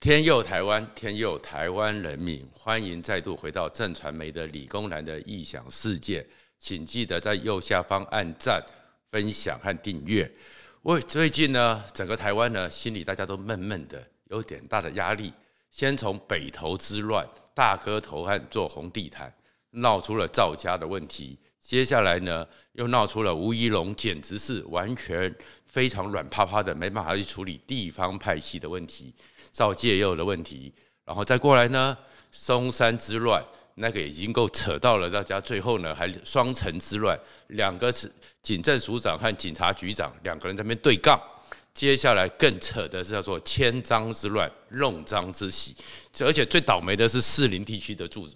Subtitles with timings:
[0.00, 6.24] 天佑台湾，天佑台湾人民，欢迎再度回到正传媒的理工男的异想世界，
[6.56, 8.64] 请记得在右下方按赞、
[9.10, 10.30] 分享和订阅。
[10.82, 15.32] 我最近呢，整个台湾呢，心里大家都闷闷的，有点大的压力。
[15.72, 19.34] 先从北投之乱，大哥投案做红地毯，
[19.70, 21.36] 闹出了造家的问题。
[21.60, 25.34] 接下来呢，又闹出了吴怡龙，简直是完全
[25.66, 29.12] 非常软趴趴的，没办法去处理地方派系的问题。
[29.50, 30.72] 造界又的问题，
[31.04, 31.96] 然后再过来呢，
[32.30, 33.42] 松山之乱，
[33.74, 38.10] 那个已经够扯到了大家，最后呢还双城之乱，两个是
[38.42, 41.20] 警政署长和警察局长两个人在那边对杠，
[41.74, 45.74] 接下来更扯的是叫做千张之乱，弄章之喜，
[46.20, 48.28] 而且最倒霉的是士林地区的住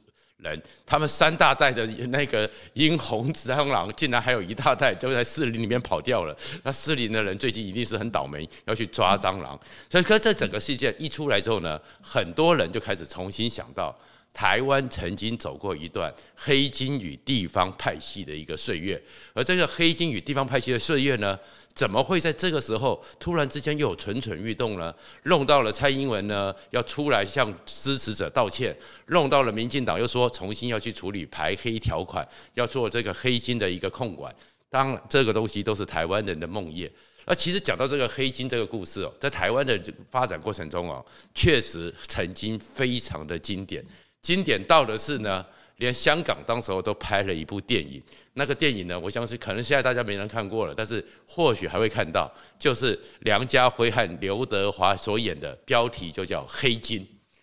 [0.43, 6.37] 人，他们三大袋的那个殷红蟑螂，竟然还有一大袋就在树林里面跑掉了。
[6.63, 9.59] 那树林的人最近一定是很倒霉，要去抓蟑螂。
[9.89, 13.97] 所以，可这整个事件一出来之后呢，很多人就开始重新想到。
[14.33, 19.01] 台湾曾经走过一段黑金与地方派系的一个岁月，
[19.35, 21.39] 而这个黑金与地方派系的岁月呢，
[21.75, 24.95] 怎么会在这个时候突然之间又蠢蠢欲动呢？
[25.25, 34.35] 弄到了蔡英文呢要出来向支持者道歉，弄到了民进党又说重新要去处理排黑条款，要做这个黑金的一个控管。
[34.71, 36.91] 当然，这个东西都是台湾人的梦魇。
[37.27, 39.79] 而其实讲到这个黑金这个故事哦，在台湾的
[40.11, 43.85] 发展过程中哦，确实曾经非常的经典。
[44.23, 45.45] 经典到的是呢，
[45.79, 48.01] 连香港当时候都拍了一部电影。
[48.35, 57.01] 那个电影呢，我相信可能现在大家没人看过了，但是或许还会看到，就是梁家辉和刘德华所演的，标题就叫《黑金》。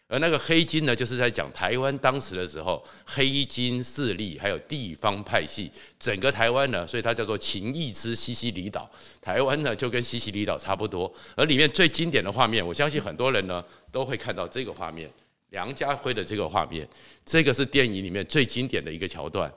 [0.07, 5.69] 而那个黑金呢，就是在讲台湾当时的时候，黑金势力还有地方派系，
[5.99, 8.89] 整个台湾呢，所以它叫做情义之西西里岛。
[9.21, 11.13] 台湾呢，就跟西西里岛差不多。
[11.35, 15.07] 而里面最经典的画面，我相信很多人呢都会看到这个画面。
[15.49, 16.87] 梁家辉的这个画面，
[17.25, 19.51] 这个是电影里面最经典的一个桥段。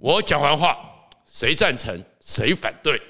[0.00, 0.78] 我讲完话，
[1.26, 3.00] 谁赞成，谁反对？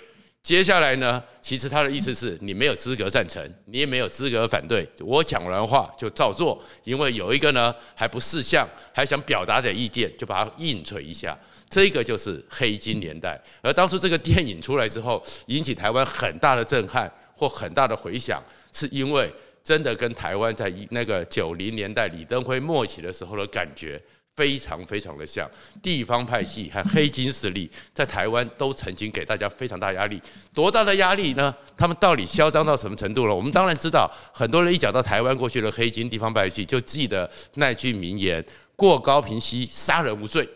[0.42, 4.86] 接下来呢，其实他的意思是你没有资格赞成，你也没有资格反对。
[5.00, 11.38] 我讲完话就照做，因为有一个呢还不识相，还想表达点意见，就把它硬锤一下。
[11.70, 13.40] 这个就是黑金年代。
[13.62, 18.42] 而当初这个电影出来之后，引起台湾很大的震撼或很大的回响，
[18.72, 19.32] 是因为。
[19.64, 24.00] 真的跟台湾在那个九零年代李登辉末期的时候的感觉
[24.36, 25.50] 非常非常的像，
[25.82, 30.20] 地方派系和黑金势力在台湾都曾经给大家非常大压力，
[30.52, 31.54] 多大的压力呢？
[31.76, 33.34] 他们到底嚣张到什么程度了？
[33.34, 38.44] 我们当然知道，很多人一讲到台湾过去的黑金地方派系，就记得那句名言
[38.76, 40.46] ：“过高屏溪，杀人无罪。”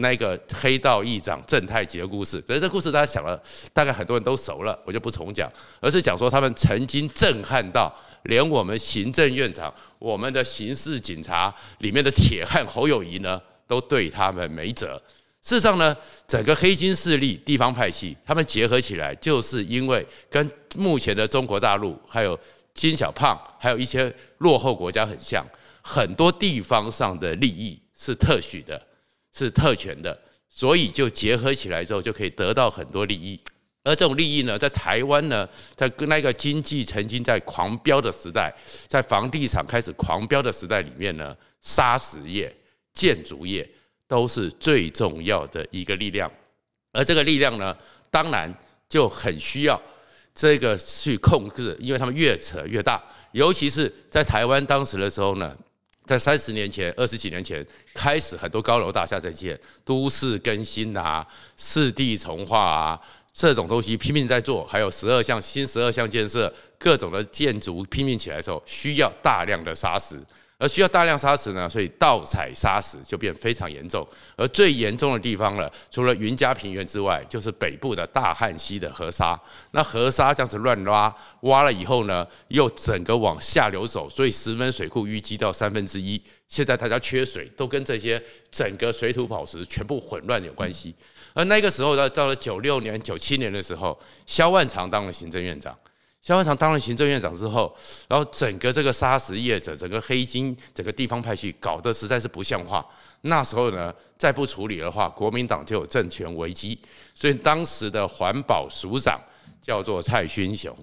[0.00, 5.50] 那个黑道议长郑太吉的故事，可是这故事大家想了，大概很多人都熟了，我就不重讲，
[5.80, 7.90] 而是讲说他们曾经震撼到
[8.24, 15.00] 连我们行政院长、我们的刑事警察里面的铁汉侯友谊呢，都对他们没辙。
[15.42, 15.96] 事实上呢，
[16.26, 22.38] 整个黑金势力、地方派系，他们结合起来，就是因为跟目前的中国大陆、还有
[22.74, 25.46] 金小胖，还有一些落后国家很像，
[25.82, 28.80] 很多地方上的利益是特许的。
[29.30, 30.18] 是特权的，
[30.48, 33.38] 所以就结合起来之后，就可以得到很多利益。
[33.88, 38.54] 而这种利益呢，在台湾呢，在跟那个经济曾经在狂飙的时代，
[38.86, 42.54] 在房地产开始狂飙的时代里面呢，砂石业、
[42.92, 43.68] 建筑业
[44.06, 46.30] 都是最重要的一个力量。
[46.92, 47.76] 而这个力量呢，
[48.10, 48.54] 当然
[48.88, 49.80] 就很需要
[50.34, 55.56] 这个去控制，因为他们越扯越大，尤其是在台湾当时的时候呢。
[56.08, 57.62] 在三十年前、二十几年前，
[57.92, 62.98] 开始很多高楼大厦在建，都市更新啊、四地重划啊，
[63.38, 70.20] 这种东西拼命在做，还有十二项新十二项建设，各种的建筑拼命起来的时候，需要大量的砂石。
[70.58, 74.06] 而需要大量砂石呢，所以盗采砂石就变非常严重。
[74.36, 79.40] 而最严重的地方呢，除了云嘉平原之外，就是北部的大汉溪的河沙。
[79.70, 86.20] 那河沙这样子乱挖，挖了以后呢，又整个往下流走，所以石门水库淤积到三分之一。
[86.48, 88.20] 现在大家缺水，都跟这些
[88.50, 90.92] 整个水土保持全部混乱有关系。
[91.34, 93.96] 而那个时候到到了九六年、九七年的时候，
[94.26, 95.76] 萧万长当了行政院长。
[96.20, 97.74] 萧万长当了行政院长之后，
[98.08, 102.84] 然后整个这个砂石业者、整个黑金、整个地方派系搞得实在是不像话。
[103.22, 106.78] 那时候呢，再不处理的话，国民党就有政权危机。
[107.14, 109.18] 所以当时的环保署长
[109.62, 110.76] 叫做蔡勋雄，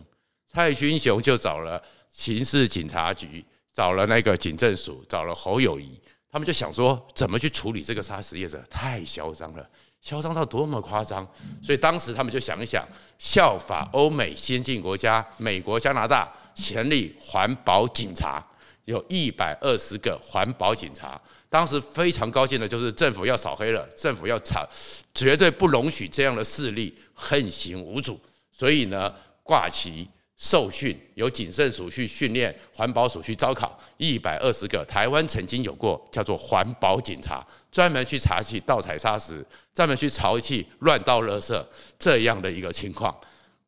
[0.47, 5.99] 蔡勋雄就找了刑事警察局，找了那个警政署，找了侯友宜，
[6.31, 8.63] 他们就想说，怎么去处理这个砂石业者？
[8.69, 9.69] 太嚣张了。
[10.01, 11.27] 嚣张到多么夸张，
[11.63, 18.45] 所以当时他们就想一想，效法欧美先进国家，美国、加拿大，成立环保警察，
[18.85, 21.19] 有一百二十个环保警察。
[21.49, 24.67] 当时非常高兴的就是政府要扫黑了，政府要查，
[25.13, 28.19] 绝对不容许这样的势力横行无阻。
[28.51, 34.83] 所以呢，挂旗受训，有谨慎署去训练，环保署去招考，一百二十个。
[34.85, 41.65] 台湾曾经有过叫做环保警察，专门去查缉盗采砂石，专门去查缉乱倒垃圾
[41.97, 43.15] 这样的一个情况。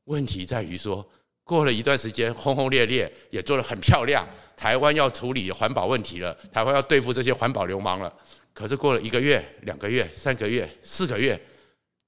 [0.05, 1.07] 问题在于说，
[1.43, 4.27] 过了一段时间，轰轰烈烈也做得很漂亮，
[4.57, 8.13] 台湾要处理环保问题了，台湾要对付这些环保流氓了。
[8.53, 11.39] 可是过了一个月、两个月、三个月、四个月，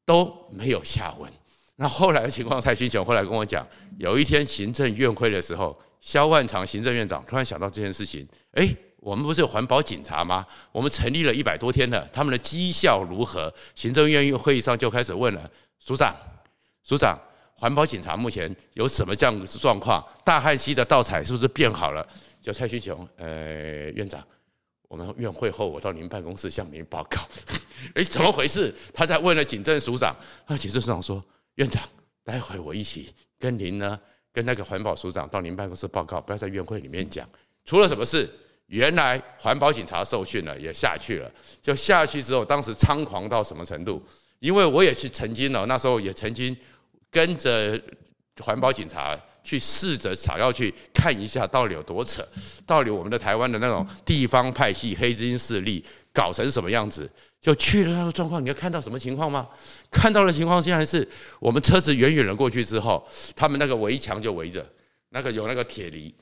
[0.06, 1.32] 都没有下文。
[1.82, 3.66] 那后来的情况，蔡勋雄后来跟我讲，
[3.98, 8.68] 有一天行政院会的时候，萧万长行政院长突然想到这件事情，哎，
[8.98, 10.46] 我们不是有环保警察吗？
[10.74, 13.54] 我们成立了一百多天了，他们的绩效如何？
[13.76, 15.50] 行政院会议上就开始问了，
[15.80, 16.14] 署长，
[16.84, 17.18] 署长，
[17.54, 20.06] 环保警察目前有什么这样的状况？
[20.26, 22.06] 大汉溪的盗采是不是变好了？
[22.42, 24.22] 就蔡清雄，呃，院长，
[24.90, 27.22] 我们院会后我到您办公室向您报告。
[27.96, 28.76] 哎，怎么回事？
[28.94, 30.14] 他在问了警政署长，
[30.46, 31.24] 那警政署长说。
[31.60, 31.84] 院长，
[32.24, 34.00] 待会我一起跟您呢，
[34.32, 37.28] 跟那个环保署长到您办公室报告，不要在院会里面讲。
[37.66, 38.30] 出了什么事？
[38.68, 41.30] 原来环保警察受训了，也下去了。
[41.62, 44.02] 就下去之后，当时猖狂到什么程度？
[44.40, 46.56] 因为我也去曾经呢，那时候也曾经
[47.12, 47.78] 跟着
[48.42, 52.26] 环保警察去试着想要去看一下到底有多扯，
[52.66, 55.84] 到底我们的台湾的那种地方派系、黑金势力
[56.14, 57.10] 搞成什么样子。
[57.42, 59.48] 就去了那个状况，你要看到什么情况吗？
[59.90, 61.08] 看到的情况竟然是
[61.40, 64.68] 我们车子远远的过去之后，他们那个围墙就围着，
[65.12, 66.14] 那个有那个铁篱，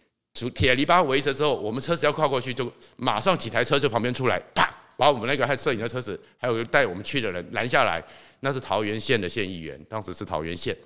[0.54, 8.04] 铁篱把围着之后，我们车子要跨过去，就马上几台车就旁边出来，啪，把我们那个还摄影的车子，还有带我们去的人拦下来。
[8.42, 10.78] 那是桃园县的县议员，当时是桃园县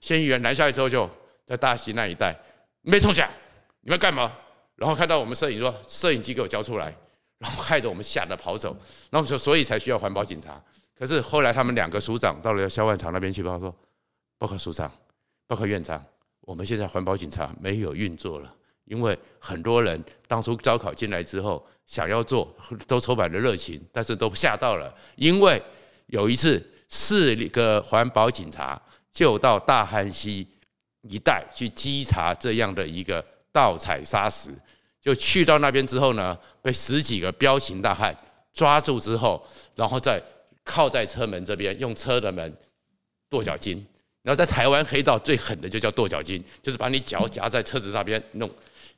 [0.00, 1.06] 县议员拦下来之后，就
[1.46, 2.38] 在大溪那一带，
[2.82, 3.30] 没冲下，
[3.80, 4.32] 你们干嘛？
[4.76, 6.94] 然后看到我们摄影说，摄影机给我交出来。
[7.36, 8.74] 然后害得我们吓得跑走，
[9.10, 10.58] 然后说所以才需要环保警察。
[10.96, 13.76] 可是后来他们两个署长到了萧万长那边去报告说，
[14.38, 14.90] 报告署长，
[15.46, 16.02] 报告院长，
[16.42, 18.50] 我们现在环保警察没有运作了，
[18.84, 22.48] 因为很多人当初招考进来之后想要做，
[22.86, 25.60] 都充满了热情，但是都吓到了，因为
[26.06, 28.80] 有一次四个环保警察
[29.12, 30.48] 就到大汉溪
[31.08, 34.50] 一带去稽查这样的一个盗采砂石。
[35.00, 38.16] 就去到那边之后呢，被十几个彪形大汉
[38.52, 40.22] 抓住之后，然后再
[40.64, 42.56] 靠在车门这边，用车的门
[43.28, 43.86] 跺脚筋。
[44.22, 48.50] 然后在台湾黑道最狠的就叫跺脚筋，就是把你脚夹在车子上边弄，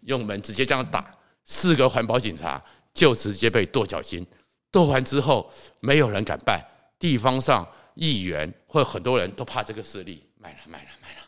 [0.02, 1.12] 用门直接这样打。
[1.42, 2.62] 四个环保警察
[2.94, 4.24] 就直接被跺脚筋。
[4.70, 6.64] 跺完之后，没有人敢办，
[7.00, 11.25] 地方上议员或很多人都怕这个势力，卖了卖了卖了。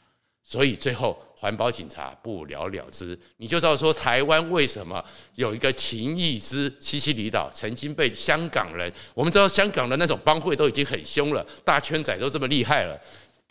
[0.49, 5.05] 所以最后环保警察不了了之，你就知道说台湾为什么
[5.35, 12.99] 有一个情义之西西里岛曾经被香港人，我们知道香港的那种帮会都已经很凶了，大圈仔都这么厉害了，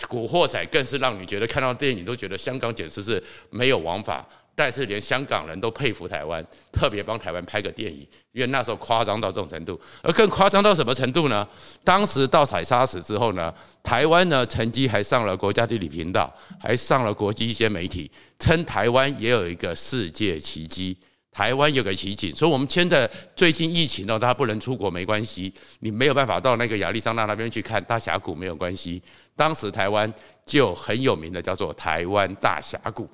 [0.08, 4.28] 古惑仔更是让你觉得看到电影都觉得香港简直是没有王法。
[4.60, 8.00] 但是连香港人都佩服台湾，特别帮台湾拍个电影，
[8.32, 9.80] 因为那时候夸张到这种程度。
[10.02, 11.48] 而更夸张到什么程度呢？
[11.84, 18.10] 当时盗采砂石之后呢，台湾呢曾经还上了国家地理频道，还上了国际一些媒体，
[18.40, 20.98] 称台湾也有一个世界奇迹。
[21.32, 29.00] 台湾有个奇景，所以我们现在最近疫情呢，大家不能出国没关系，你没有办法到那个亚利桑那那边去看大峡谷没有关系。
[29.36, 30.12] 当时台湾
[30.48, 33.08] 就很有名的叫做台湾大峡谷。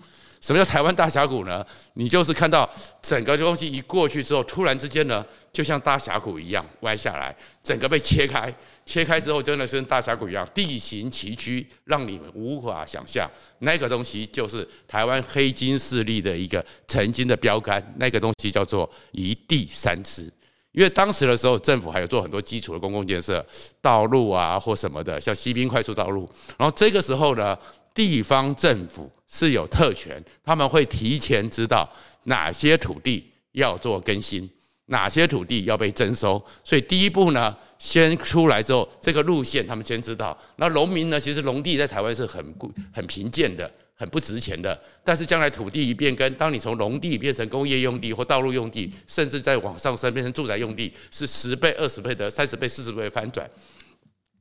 [0.43, 1.65] 什么叫台湾大峡谷呢？
[1.93, 2.69] 你就是看到
[3.01, 7.33] 整个东西一过去之后，突然之间呢，就像大峡谷一样歪下来，
[7.63, 8.53] 整个被切开。
[8.83, 13.25] 切开之后，真的是跟大峡谷一样，地形崎岖，让你们无法想象。
[13.59, 20.29] 那个东西就是台湾黑金势力的一个曾经的标杆，那个东西叫做一地三吃。
[20.73, 23.45] 因为当时的时候，政府还有做很多基础的公共建设，
[23.79, 26.29] 道路啊或什么的，像西滨快速道路。
[26.57, 27.57] 然后这个时候呢，
[27.93, 29.09] 地方政府。
[29.33, 31.91] 是有特权，他们会提前知道
[32.25, 34.47] 哪些土地要做更新，
[34.85, 36.39] 哪些土地要被征收。
[36.63, 40.37] 所以第一步呢，先出来之后，这个路线他们先知道。
[40.57, 42.45] 那农民呢，其实农地在台湾是很
[42.93, 44.79] 很贫贱的，很不值钱的。
[45.03, 53.49] 但是将来土地一变更，当你从农地变成工业用地或道路用地，甚至再往上升变成住宅用地，是十倍、二十倍的、三十倍、四十倍的翻转。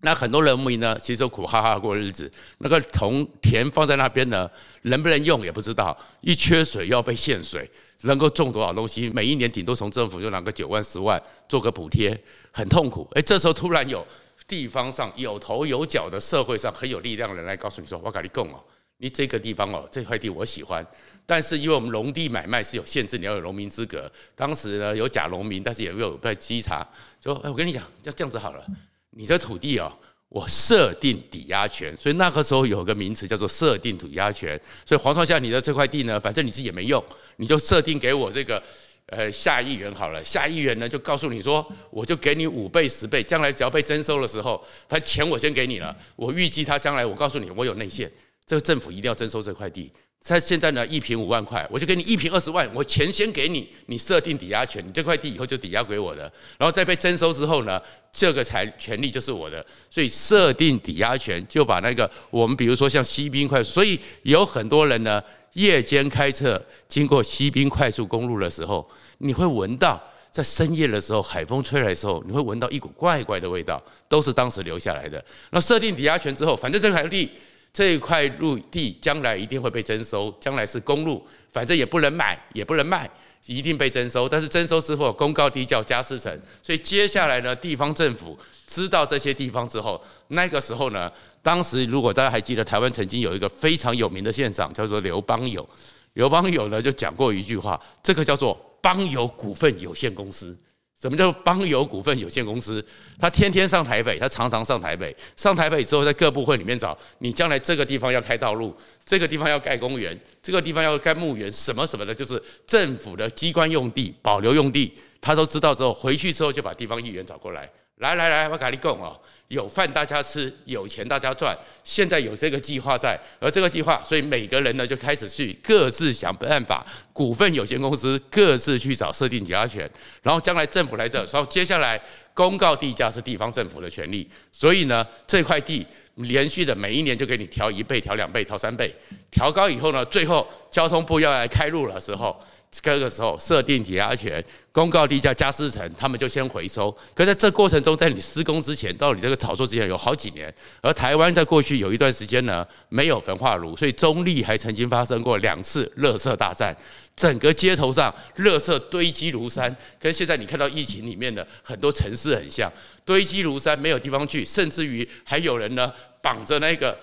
[0.04, 2.30] 那很多人民呢，其实苦哈哈过日子。
[2.58, 4.50] 那个同田放在那边呢，
[4.82, 5.96] 能不能用也不知道。
[6.20, 7.70] 一缺水要被限水，
[8.02, 9.08] 能够种多少东西？
[9.10, 12.20] 每一年顶多从政府就拿个九万十万做个补贴，
[12.52, 13.08] 很痛苦。
[13.14, 14.04] 诶，这时候突然有
[14.48, 18.62] 地方上有头有脚的社会上很有力量的人来告诉你说：“我跟你供哦。”
[18.98, 20.84] 你这个地方哦，这块地我喜欢，
[21.26, 24.10] 但是因为我们农地买卖是有限制，你要有农民资格。
[24.36, 26.86] 当时呢有假农民，但是也有被稽查，
[27.20, 28.64] 说哎，我跟你讲，要这样子好了，
[29.12, 29.92] 你这土地哦，
[30.28, 34.60] 我设定抵押权，所以那个时候有个名词叫做设定抵押权。
[34.84, 37.02] 所以黄创夏，你的这块地呢，反正你自己也没用，
[37.36, 38.62] 你就设定给我这个
[39.06, 48.10] 呃下议员好了，下议员呢就告诉你说，我就给你五倍十倍，将来只要被征收的时候，他钱我先给你了，我预计他将来，我告诉你，我有内线。
[48.46, 49.90] 这个政府一定要征收这块地。
[50.24, 56.22] 他现在呢，一坪五万块，我就给你一坪二十万，我钱先给你，你设定抵押权，你这块地以后就抵押给我的。
[56.56, 59.66] 然后在被征收之后呢，这个财权利就是我的。
[59.90, 65.20] 所以设定抵押权就把那个我们比如说像西滨快速，所以有很多人呢，
[65.54, 68.88] 夜间开车经过西滨快速公路的时候，
[69.18, 70.00] 你会闻到
[70.30, 75.22] 在深夜的时候海风吹来的时候，你会闻到一股怪怪的味道，都是当时留下来的。
[75.50, 77.28] 那设定抵押权之后，反正这块地。
[77.72, 83.10] 这一块陆地将来一定会被征收，将来是公路，反正也不能买，也不能卖，
[83.46, 84.28] 一定被征收。
[84.28, 89.98] 但是征收之后，公告地价加四成，所以接下来呢，地方政府知道这些地方之后，
[90.28, 91.10] 那个时候呢，
[91.40, 95.66] 当时如果大家还记得，台湾曾经有一个非常有名的县长叫做刘邦友，
[96.12, 100.54] 刘邦友呢就讲过一句话，这个叫做邦友股份有限公司。
[101.02, 102.84] 什么叫邦友股份有限公司？
[103.18, 105.12] 他天天上台北，他常常上台北。
[105.36, 108.72] 上台北之后，在各部会里面找你，将来这个地方要开道路，
[109.04, 119.20] 这个地方要盖公园，这个地方要盖墓园，什么什么的，就是政府的机关用地、保留用地，他都知道之后，回去之后就把地方议员找过来，来来来，我跟你讲哦。
[119.52, 121.54] 有饭大家吃，有钱大家赚。
[121.84, 126.86] 现在有这个计划在，而这个计划，所以每个人呢就开始去各自想办法。
[127.12, 129.88] 股份有限公司各自去找设定抵押权，
[130.22, 132.00] 然后将来政府来这，然后接下来
[132.34, 134.28] 公告地价是地方政府的权利。
[134.50, 135.86] 所以呢，这块地
[136.16, 138.94] 连续的每一年就给你调一倍、调两倍、调三倍，
[139.30, 142.38] 调高以后呢，最后交通部要来开路的时候。
[142.82, 146.90] 这个时候设定抵押权，公告地价加四成，他们就先回收。
[147.14, 150.50] 可在这过程中，在你施工之前，到你这个炒作之前，有好几年。
[150.80, 156.74] 而台湾在过去有一段时间呢，没有焚化炉，所以中立还曾经发生过两次垃圾大战，
[157.16, 162.72] 整个街头上垃圾堆积如山，跟现在你看到疫情里面的很多城市很像，
[163.04, 165.92] 堆积如山，没有地方去，甚至于还有人呢
[166.22, 166.98] 绑着那个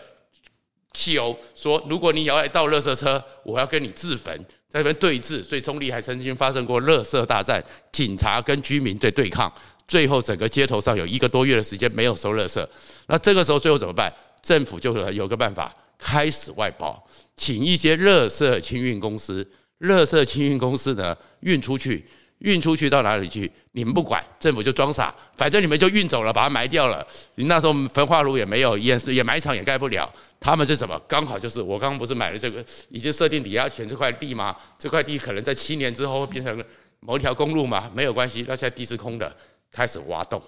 [0.93, 4.45] 汽油，说如果你要来倒垃圾车，我要跟你自焚。
[4.71, 7.59] 在那边对峙，所以中坜还曾经发生过垃圾大战，
[7.91, 9.51] 警察跟居民在对抗，
[9.87, 12.63] 最后整个街头上有一个多月的时间没有收垃圾。
[13.07, 14.13] 那这个时候最后怎么办？
[14.43, 17.03] 政府就有个办法，开始外包，
[17.35, 19.43] 请一些垃圾清运公司，
[19.79, 22.05] 垃圾清运公司呢运出去。
[22.39, 23.51] 运出去到哪里去？
[23.73, 27.05] 你们不管，政府就装傻，反正你们就运走了，把它埋掉了。
[27.35, 30.09] 你那时候焚化炉也没有，也是掩埋场也盖不了。
[30.39, 30.97] 他们是什么？
[31.05, 34.55] 刚好就是我刚刚不是买了这个已经设定抵押权这块地吗？
[34.77, 36.63] 这块地可能在七年之后会变成
[37.01, 37.91] 某一条公路嘛？
[37.93, 39.35] 没有关系，那现在地是空的，
[39.69, 40.41] 开始挖洞，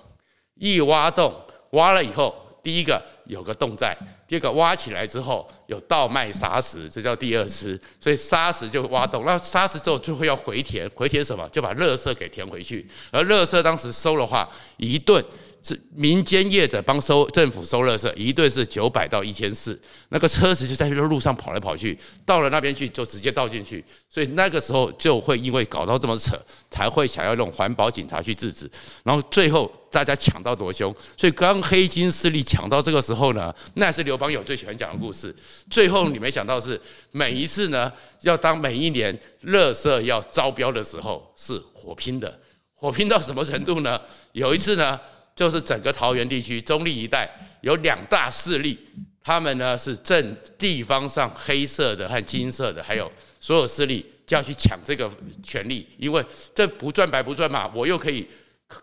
[0.55, 1.35] 一挖洞，
[1.71, 2.33] 挖了以后。
[2.63, 3.97] 第一个有个洞在，
[4.27, 11.47] 第二个挖起来之后有倒卖砂石，这叫第二次，所以砂石就挖洞，那砂石之后最后要回填，回填什么？
[11.47, 15.23] 就把垃圾给填回去，而垃圾当时收的话，一顿。
[15.63, 26.35] 是民间业者帮收政府收垃圾，一对是九百到一千四，那个车子就在路上跑来跑去，到了那边去就直接倒进去，所以那个时候就会因为搞到这么扯，
[26.71, 28.69] 才会想要用环保警察去制止，
[29.03, 35.35] 然后最后大家抢到多凶，所以刚黑金势力抢到这个时候呢，那是刘邦友最喜欢讲的故事。
[35.69, 37.91] 最后你没想到是每一次呢，
[38.21, 42.39] 要当每一年垃圾要招标的时候是火拼的，
[42.73, 44.01] 火拼到什么程度呢？
[44.31, 44.99] 有一次呢。
[45.35, 47.29] 就是整个桃园地区、中坜一带
[47.61, 48.77] 有两大势力，
[49.23, 55.09] 他们呢是正地方上黑色的和金色的，还有所有势力就要去抢这个
[55.43, 56.23] 权利，因为
[56.53, 58.27] 这不赚白不赚嘛，我又可以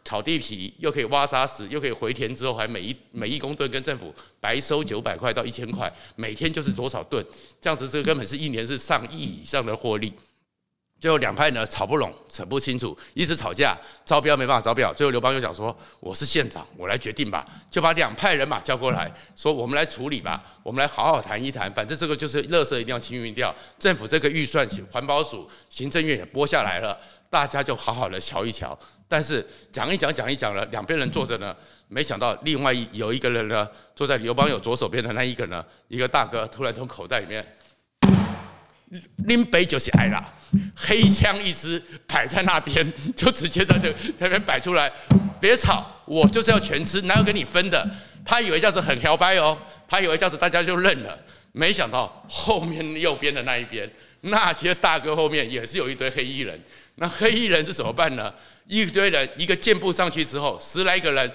[0.05, 7.25] 炒地皮，又可以挖沙石，又可以回填之后还每一每一公吨跟政府白收九百块到一千块，每天就是多少吨，
[7.61, 10.13] 这样子这个根本是一年是上亿以上的获利。
[11.01, 14.93] 最后两派呢吵不拢，扯不清楚，一直吵架，招标没办法招标。
[14.93, 21.71] 最后刘邦又讲说：“我是县长，我来决定吧。”就把两派人马叫过来说：“我们来处理吧，我们来好好谈一谈。
[21.71, 26.99] 反正这个就是垃圾一定要清运掉，政府这个预算，环保署、行政院也拨下来了，
[27.31, 28.77] 大家就好好的瞧一瞧。
[29.07, 31.55] 但是讲一讲讲一讲了，两边人坐着呢，
[31.87, 37.47] 没想到另外有一个人呢，坐在刘邦友左手边的那一个呢，一个大哥突然从口袋里面。”
[39.27, 40.33] 拎杯就是爱啦，
[40.75, 44.91] 黑枪一支摆在那边，就直接在这这边摆出来，
[45.41, 47.87] 别吵，我就是要全吃，哪有跟你分的？
[48.25, 51.19] 他以为这样子很摇摆哦，他以为这样子大家就认了，
[51.53, 53.91] 没想到后面右边的那一边，
[54.23, 56.59] 那些大哥后面也是有一堆黑衣人。
[56.97, 58.33] 那黑衣人是怎么办呢？
[58.67, 61.31] 一堆人一个箭步上去之后，十来个人，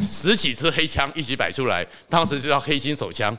[0.00, 3.36] 十几支黑枪一起摆出来，当时就叫黑心手枪。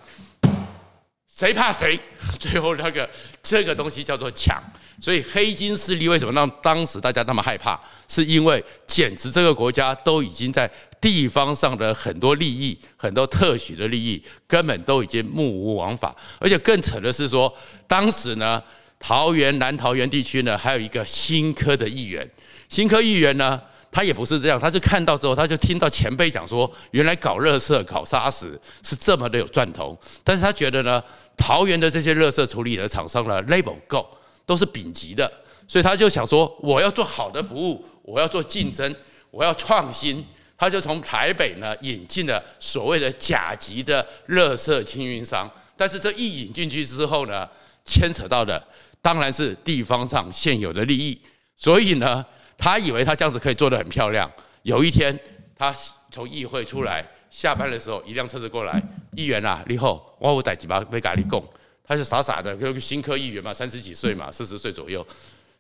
[1.33, 1.99] 谁怕谁？
[2.39, 3.09] 最后那个
[3.41, 4.61] 这个东西叫做抢。
[4.99, 7.79] 所以黑金势力为什么让当时大家那么害怕？
[8.07, 10.69] 是因为简直这个国家都已经在
[10.99, 16.15] 地方上的很多利益、很多特许的利益，根本都已经目无王法。
[16.37, 17.51] 而且更扯的是说，
[17.87, 18.61] 当时呢，
[18.99, 22.29] 桃园南桃园地区呢，还有一个新科的议员，
[22.69, 23.59] 新科议员呢，
[23.91, 29.97] 他也不是这样，他就看到之后，他就听到前辈讲说，原来搞垃圾、搞沙石是这么的有赚头。
[30.23, 31.03] 但是他觉得呢，
[31.37, 34.09] 桃园的这些垃圾处理的厂商呢，label 够。
[34.43, 35.31] 都是丙级的，
[35.65, 38.93] 所以他就想说，我要做好的服务，我要做竞争，
[39.29, 40.25] 我要创新。
[40.57, 45.49] 他就从台北呢引进了所谓的甲级的垃圾清运商。
[45.77, 47.47] 但是这一引进去之后呢，
[47.85, 48.61] 牵扯到的
[49.01, 51.21] 当然是地方上现有的利益。
[51.55, 52.25] 所以呢，
[52.61, 54.31] 他以为他这样子可以做得很漂亮。
[54.61, 55.19] 有一天，
[55.55, 55.73] 他
[56.11, 58.79] 从议会出来下班的时候，一辆车子过来，
[59.17, 61.43] 议员啊，你好，我有代志要跟你讲。
[61.83, 65.05] 他就傻傻的，就新科议员嘛，三十几岁嘛，四十岁左右，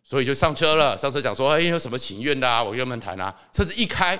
[0.03, 0.95] 所以就上车了。
[0.97, 2.63] 上车讲说：“哎，有什么请愿的啊？
[2.63, 4.17] 我跟他们谈啊。”车子一开，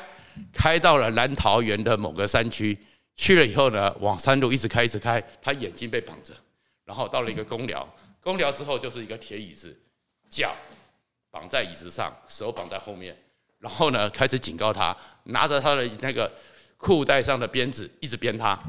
[0.51, 2.77] 开到了南桃园的某个山区，
[3.15, 5.23] 去了以后呢，往山路一直开，一直开。
[5.41, 6.33] 他眼睛被绑着，
[6.83, 7.87] 然后到了一个公寮，
[8.19, 9.73] 公寮之后就是一个铁椅子，
[10.29, 10.53] 脚
[11.31, 13.17] 绑在椅子上，手绑在后面，
[13.59, 16.31] 然后呢，开始警告他，拿着他的那个
[16.77, 18.59] 裤带上的鞭子，一直鞭他，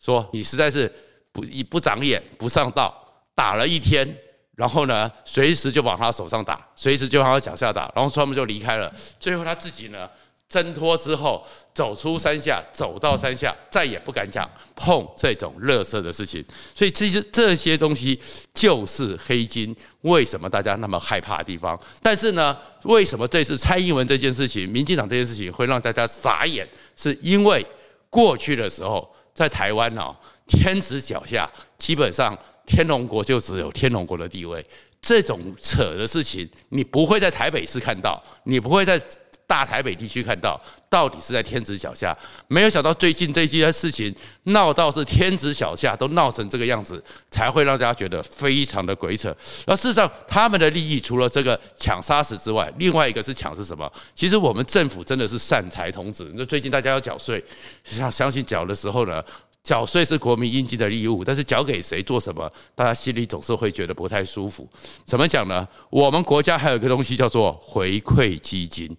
[0.00, 0.90] 说：“你实在是。”
[1.34, 2.94] 不一不长眼，不上道，
[3.34, 4.06] 打了一天，
[4.54, 8.94] 然后呢，随时就往他手上打，随时就往他脚下打，然后他们就离开了。
[9.18, 10.08] 最后他自己呢，
[10.54, 11.44] 挣脱之后，
[11.74, 16.44] 走出山下，走到山下，再也不敢讲碰这种垃圾的事情。
[16.72, 18.16] 所以其实这些东西
[18.54, 21.76] 就是黑金，为什么大家那么害怕的地方？
[22.00, 26.64] 但是呢，为什么这次蔡英文这件事情，民进党这件事情会让大家傻眼？
[26.94, 27.66] 是因为
[28.08, 30.14] 过去的时候在台湾呢？
[30.46, 34.64] 天子脚下，基本上天龙国就只有天龙国的地位。
[35.00, 38.98] 这种扯的事情，你不会在台北市看到，你不会在
[39.46, 40.60] 大台北地区看到。
[40.88, 42.16] 到底是在天子脚下？
[42.46, 47.02] 没有想到最近这一件事情闹到是天子脚下，都闹成这个样子，
[47.32, 49.36] 才会让大家觉得非常的鬼扯。
[49.66, 53.92] 那事实上，他们的利益除了这个抢砂石之外，另外一个是抢是什么？
[54.14, 56.30] 其实我们政府真的是善财童子。
[56.36, 57.44] 那最近大家要缴税，
[57.82, 59.20] 相相信缴的时候呢？
[59.64, 64.68] 缴税是国民应尽的义务，但是缴给谁做什么，大家心里总是会觉得不太舒服。
[65.06, 65.66] 怎么讲呢？
[65.88, 68.94] 我们国家还有一个东西叫做回馈基金，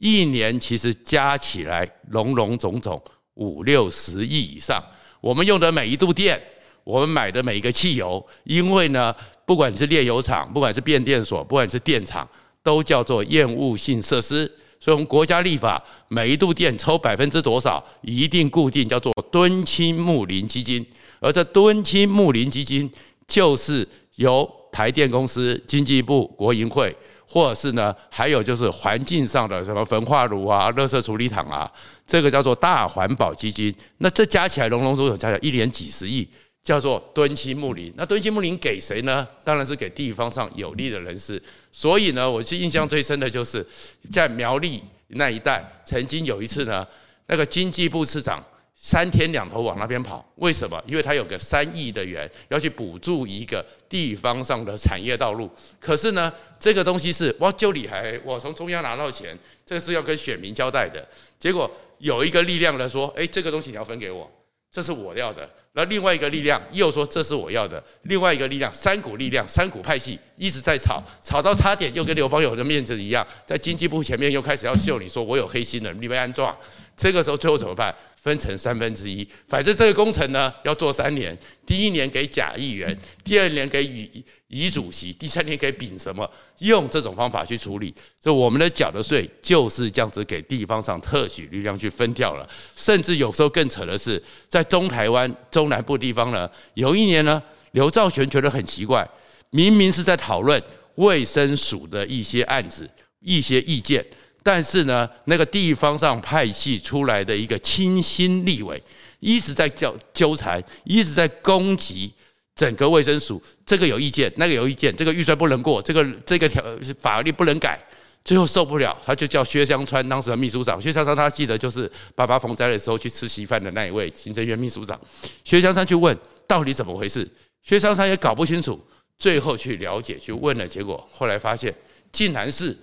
[0.00, 3.02] 一年其实加起来隆隆总总
[3.34, 4.82] 五六十亿以上。
[5.20, 6.40] 我们用的每一度电，
[6.84, 12.28] 我们买的每一个汽油，因为呢，不管是炼油厂，不管是变电所，不管是电厂，
[12.62, 14.46] 都叫做厌恶性设施。
[14.80, 20.86] 所以，我们国家立法，每一度电抽百分之多少，一定固定叫做敦亲睦邻基金。
[21.18, 22.88] 而这敦亲睦邻基金，
[23.26, 26.94] 就是由台电公司、经济部、国营会，
[27.28, 31.70] 或者是呢，还有就是环境上的什么焚化炉啊、垃圾处理厂啊，
[32.06, 33.74] 这个叫做大环保基金。
[33.98, 36.26] 那这加起来，隆隆总总加起来一年几十亿。
[36.64, 39.26] 叫做敦亲睦邻，那敦亲睦邻给谁呢？
[39.42, 41.42] 当然是给地方上有利的人士。
[41.72, 43.66] 所以呢，我是印象最深的就是
[44.10, 46.86] 在苗栗那一带，曾经有一次呢，
[47.26, 48.44] 那个经济部次长
[48.80, 50.80] 三天两头往那边跑，为什么？
[50.86, 55.50] 因为他有个三亿的元要去补助一个地方上的产业道路。
[55.80, 59.36] 可是呢，这个东西是哇，就你还，我从中央拿到钱，
[59.66, 61.04] 这个是要跟选民交代的。
[61.40, 64.30] 结果有一个力量来说，哎，这个东西你要分给我。
[64.70, 76.54] 这是我要的，那另外一个力量又说这是我要的，另外一个力量三股力量三股派系一直在吵，吵到差点又跟刘邦有的面子一样，在经济部前面又开始要秀你说我有黑心人，你被安装，
[76.94, 77.92] 这个时候最后怎么办？
[78.20, 86.28] 分成三分之一，反正这个工程呢要做三年，第一年给甲议员，第二年给乙乙主席，第三年给丙什么，
[86.58, 99.08] 用这种方法去处理，所以我们的缴的税就是这样子给地方上特许力量去分掉了，甚至有时候更扯的是，在中台湾中南部地方呢，有一年呢，刘兆玄觉得很奇怪，
[99.50, 100.60] 明明是在讨论
[100.96, 104.04] 卫生署的一些案子、一些意见。
[104.42, 108.82] 但是呢，那个地方上派系出来的一个亲新立委，
[109.20, 112.12] 一直在纠纠缠，一直在攻击
[112.54, 113.42] 整个卫生署。
[113.66, 116.62] 这个有意见，那个有意见，这个预算不能过，这个这个条
[117.00, 117.78] 法律不能改。
[118.24, 120.80] 最后受不了，他就叫薛香川当时的秘书长。
[120.82, 125.00] 薛香川他记得就是八八风灾的时候去吃稀饭的那一位行政院秘书长。
[125.44, 126.14] 薛香川去问
[126.46, 127.26] 到底怎么回事？
[127.62, 128.78] 薛湘山也搞不清楚，
[129.18, 131.74] 最后去了解去问了，结果后来发现，
[132.12, 132.76] 竟然是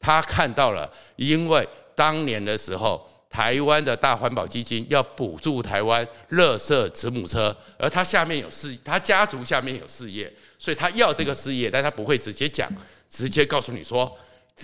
[0.00, 12.70] 他看到了，因为当年的时候，台湾的大环保基金要补助台湾乐色子母车，而他下面有事，他家族下面有事业，所以他要这个事业，但他不会直接讲，
[13.08, 14.16] 直接告诉你说。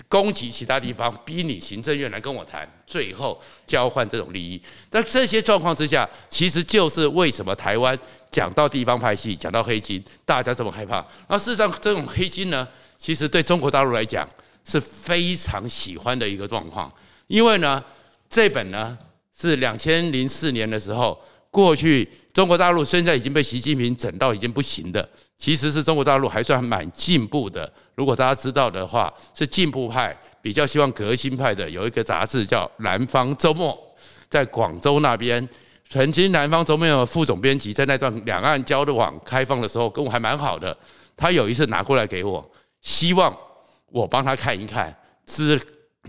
[0.09, 4.61] 攻击其他地方，逼你行政院来跟我谈，最后交换这种利益。
[4.89, 7.97] 在这些状况之下，其实就是为什么台湾
[8.29, 11.05] 讲到地方派系，讲到黑金，大家这么害怕。
[11.29, 12.67] 那事实上，这种黑金呢，
[12.97, 14.27] 其实对中国大陆来讲
[14.65, 16.91] 是非常喜欢的一个状况，
[17.27, 17.81] 因为呢，
[18.29, 18.97] 这本呢
[19.37, 21.17] 是两千零四年的时候，
[21.51, 25.07] 过去中国大陆现在已经被习近平整到已经不行的。
[25.37, 27.69] 其实是中国大陆还算蛮进步的。
[27.95, 31.69] 如果大家知道的话，是进步派比较希望革新派的。
[31.69, 33.73] 有一个杂志叫《南方周末》，
[34.29, 35.47] 在广州那边，
[35.89, 40.75] 曾经《南方周末》的副总编辑在那段两岸交往开放的时候，跟我还蛮好的。
[41.17, 42.49] 他有一次拿过来给我，
[42.81, 43.37] 希望
[43.95, 44.93] 我帮他看一看
[45.25, 45.57] 资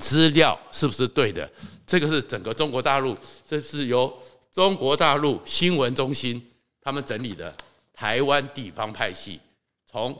[0.00, 1.48] 资料是不是对的。
[1.86, 4.12] 这个是整个中国大陆，这是由
[4.50, 6.44] 中国大陆新闻中心
[6.80, 7.54] 他们整理的。
[7.94, 9.40] 台湾地方派系
[9.86, 10.14] 从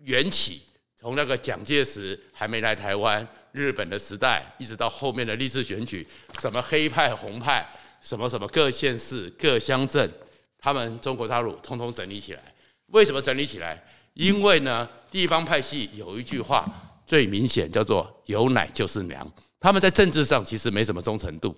[0.00, 0.62] 缘起，
[0.96, 6.04] 从那个蒋介石还没来台湾，日本的时代，一直到后面的历次选举，
[6.40, 7.64] 什么黑派红派，
[8.00, 10.10] 什么什么各县市各乡镇，
[10.58, 12.42] 他们中国大陆通通整理起来。
[12.86, 13.80] 为什么整理起来？
[14.16, 16.66] 因为呢，地方派系有一句话
[17.06, 19.30] 最明显，叫做“有奶就是娘”。
[19.60, 21.54] 他们在政治上其实没什么忠诚度。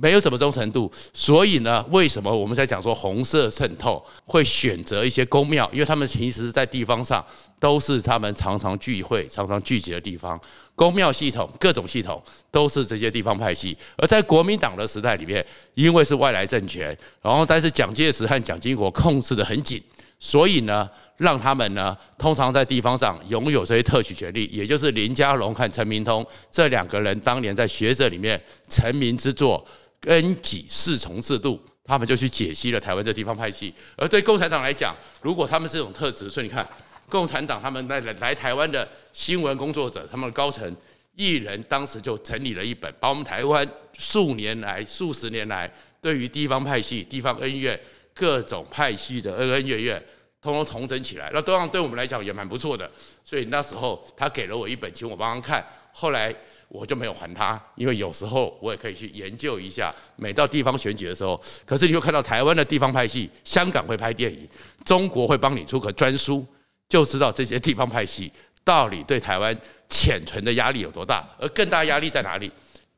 [0.00, 5.70] 没有什么忠诚度，所以呢，为什么我们在讲说红色渗透会选择一些宫庙？
[5.72, 7.24] 因为他们其实，在地方上
[7.60, 10.40] 都是他们常常聚会、常常聚集的地方。
[10.74, 13.76] 宫庙系统、各种系统都是这些地方派系。
[13.96, 19.80] 而在国民党的时代里面，因为是外来政权，然后但是蒋介石和蒋经国控制的很紧，
[20.24, 29.62] 所以呢，让他们呢，通常在地方上拥有这些特许权利，也就是林佳龙和陈明通这两个人当年在学者里面成名之作。
[30.06, 33.72] 恩给侍从制度，他们就去解析了台湾这地方派系。
[33.96, 36.66] 而对共产党来讲，如果他们这种特质，所以你看，
[37.08, 40.74] 共产党他们来来台湾的新闻工作者，他们的高层
[41.16, 45.70] 一人当时就整理了一本，把我们台湾数年来、数十年来
[46.02, 47.78] 对于地方派系、地方恩怨、
[48.12, 50.02] 各种派系的恩恩怨怨，
[50.44, 51.28] 通通统整起来。
[51.34, 52.88] 那当然对我们来讲也蛮不错的。
[53.24, 55.66] 所以那时候他给了我一本，请我帮他看。
[55.92, 56.32] 后来。
[56.66, 59.94] 我就没有还他，因为有时候我也可以去研究一下。
[60.16, 64.48] 每到地方选举的时候，可是你会看到台湾的地方派系，香港会拍电影，
[64.84, 66.44] 中国会帮你出个专书，
[66.88, 68.32] 就知道这些地方派系
[68.64, 69.56] 到底对台湾
[69.88, 71.24] 潜存的压力有多大。
[71.38, 72.50] 而更大压力在哪里？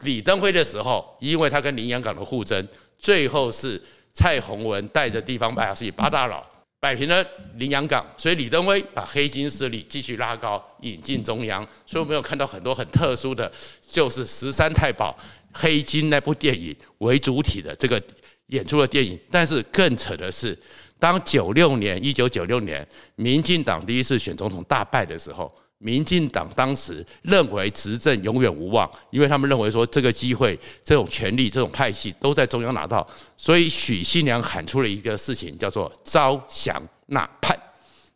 [0.05, 2.67] 李登辉的时候，因为他跟林洋港的互争，
[2.99, 3.83] 最后是
[4.15, 6.43] 蔡洪文带着地方派系八大佬。
[6.79, 11.67] 摆平了林洋港，所以李登辉把黑金势力继续拉高，引进中央。
[11.85, 13.51] 所以我们有看到很多很特殊的，
[13.87, 15.17] 就是十三太保
[15.53, 18.01] 黑金那部电影为主体的这个
[18.47, 19.19] 演出的电影。
[19.31, 20.57] 但是更扯的是，
[20.99, 22.87] 当九六年一九九六年
[23.17, 25.53] 民进党第一次选总统大败的时候。
[25.79, 37.55] 民进党当时认为执政永远无望，因为他们认为说这个机会、这种权力、这种派系都在中央拿到，所以许信良喊出了一个事情，叫做“招降纳叛”。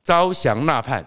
[0.02, 1.04] 招降纳叛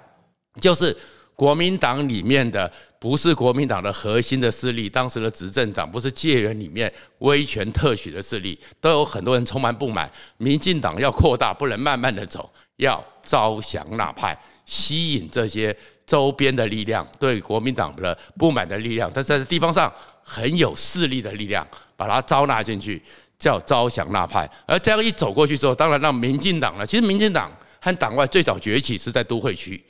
[0.62, 0.96] 就是
[1.36, 10.10] 国民党里面的不是国民党的核心的势力，当时的执政党不是戒严里面威权特许的势力，都有很多人充满不满。
[10.38, 15.76] 民进党要扩大，不能慢慢的走，要招降纳叛，吸引这些。
[16.06, 23.02] 周边的力量对国民党的不满的力量，但是在地方上很有势力的力量，把它招纳进去，
[23.40, 24.48] 叫招降纳叛。
[24.68, 26.86] 而这样一走过去之后，当然让民进党了。
[26.86, 29.82] 其实民进党和党外最早崛起是在都会区，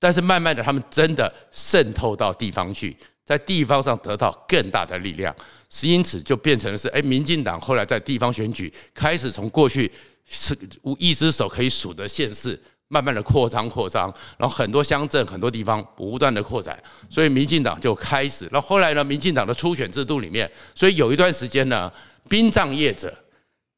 [0.00, 5.34] 但是慢慢的他们真的渗透到地方去，在地方上得到更大的力量，
[5.70, 9.90] 是因此就变成是哎，民进党后来在地方选举开始从过去
[10.30, 10.58] 是
[10.98, 12.58] 一只手可以数得县市。
[12.92, 16.76] 慢慢的扩张扩张，然后很多乡镇很多地方不断的扩展，
[17.08, 18.48] 所以民进党就开始。
[18.50, 21.88] 那后后来呢，民进党的初选制度里面，所以有一段时间呢，
[22.28, 23.16] 殡葬业者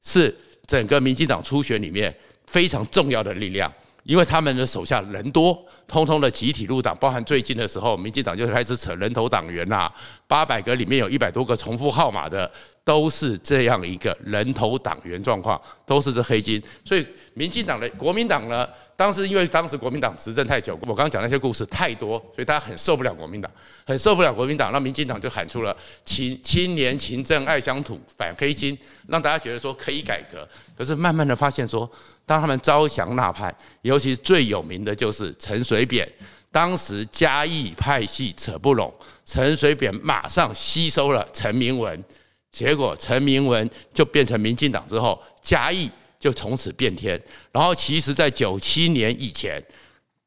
[0.02, 0.34] 是
[0.66, 3.70] 整个民进党初选里面非常重要的力量，
[4.04, 5.62] 因为他们的手下人多，
[5.92, 9.92] 通通的集体入党，包含最近的时候，民进党就开始扯人头党员呐，
[10.26, 12.50] 八百个里面有一百多个重复号码的，
[12.82, 16.60] 都是这样一个人头党员状况，都是这黑金。
[16.82, 23.50] 所以民进党的国民党呢，当时因为当时国民党执政太久，我刚刚讲那些故事太多，所以大家很受不了国民党，
[23.84, 25.76] 很受不了国民党，那民进党就喊出了
[26.06, 28.78] 青青年勤政爱乡土反黑金，
[29.08, 30.48] 让大家觉得说可以改革。
[30.74, 31.88] 可是慢慢的发现说，
[32.24, 36.08] 当他们招降纳叛，尤其最有名的就是陈水水扁，
[36.52, 38.92] 当时嘉义派系扯不拢，
[39.24, 42.04] 陈水扁马上吸收了陈明文，
[42.52, 45.90] 结果陈明文就变成民进党之后，嘉义
[46.20, 47.20] 就从此变天。
[47.50, 49.60] 然后其实，在九七年以前，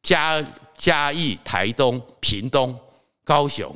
[0.03, 0.45] 嘉
[0.77, 2.77] 嘉义、台东、屏东、
[3.23, 3.73] 高雄、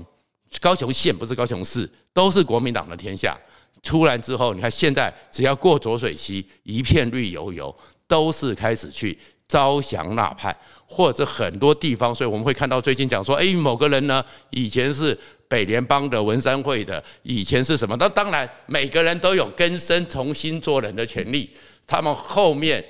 [0.59, 3.37] 高雄县不是高雄市，都是国民党的天下。
[3.81, 7.73] 出来之后，你看现在只要过浊水溪，一片绿油油。
[8.09, 9.15] 都是开始去
[9.47, 10.57] 招降纳叛，
[10.91, 17.95] 或者很多地方，所以我们会看到最近讲说，哎，某个人呢，以前是北联邦的文山会的，以前是什么？
[17.99, 21.49] 那当然，每个人都有更生、重新做人的权利。
[21.85, 22.83] 他们后面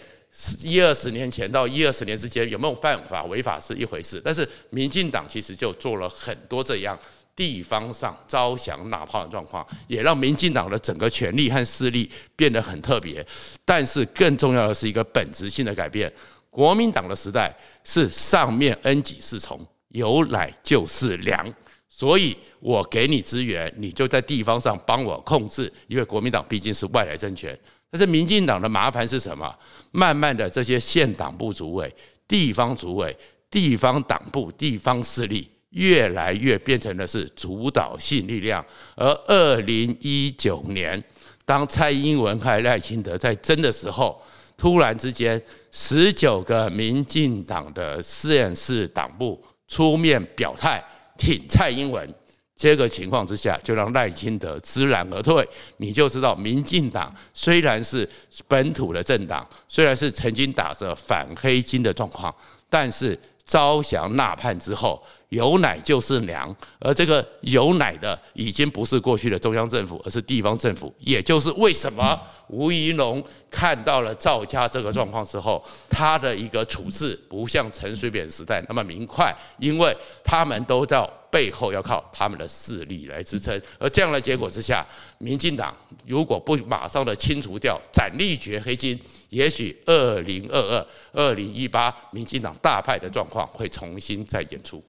[0.64, 6.98] 一二十年前到一二十年之间有没有犯法违法是一回事，但是民进党其实就做了很多这样。
[7.36, 13.26] 地方上招降纳叛的状况，也让民进党的整个权力和势力变得很特别。
[13.64, 16.12] 但是更重要的是一个本质性的改变。
[16.50, 19.60] 国民党的时代是上面恩给事从，
[19.90, 21.54] 有奶就是粮，
[21.88, 25.72] 所以我给你资源，你就在地方上帮我控制。
[25.88, 27.58] 因为国民党毕竟是外来政权。
[27.92, 29.56] 但是民进党的麻烦是什么？
[29.92, 31.94] 慢慢的，这些县党部主委、
[32.28, 33.16] 地方主委、
[33.50, 35.50] 地方党部、地方势力。
[35.72, 41.00] 越来越变成的是主导性力量，而二零一九年，
[41.50, 44.22] 当蔡英文和赖清德在争的时候，
[44.56, 50.80] 突然之间，十九个民进党的县市党部出面表态
[51.18, 52.08] 挺蔡英文，
[52.56, 55.44] 这个情况之下，就让赖清德知难而退。
[55.78, 58.08] 你就知道，民进党虽然是
[58.48, 62.32] 本土的政党，虽然是曾经打着反黑金的状况，
[62.70, 65.02] 但是招降纳叛之后。
[65.30, 70.94] 有奶就是娘，而这个有奶的已经不是过去的中央政府，而是地方政府。
[71.00, 83.62] 也就是为什么吴怡农看到了赵家这个状况之后，他的一个处置不像陈水扁时代那么明快，因为他们都在背后要靠他们的势力来支撑。
[83.78, 84.84] 而这样的结果之下，
[85.20, 85.76] 民进党
[86.08, 94.76] 如果不马上的清除掉、斩立决黑金，也许二零二二、二零一八民进党大派的状况会重新再演出。